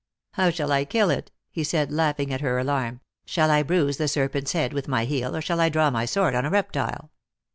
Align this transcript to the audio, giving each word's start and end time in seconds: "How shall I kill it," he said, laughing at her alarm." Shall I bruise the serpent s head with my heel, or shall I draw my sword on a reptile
"How 0.33 0.49
shall 0.49 0.71
I 0.71 0.83
kill 0.83 1.11
it," 1.11 1.31
he 1.51 1.63
said, 1.63 1.91
laughing 1.91 2.33
at 2.33 2.41
her 2.41 2.57
alarm." 2.57 3.01
Shall 3.27 3.51
I 3.51 3.61
bruise 3.61 3.97
the 3.97 4.07
serpent 4.07 4.45
s 4.47 4.53
head 4.53 4.73
with 4.73 4.87
my 4.87 5.05
heel, 5.05 5.35
or 5.35 5.41
shall 5.43 5.59
I 5.61 5.69
draw 5.69 5.91
my 5.91 6.05
sword 6.05 6.33
on 6.33 6.43
a 6.43 6.49
reptile 6.49 7.11